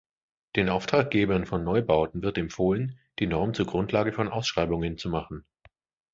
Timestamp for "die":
3.19-3.27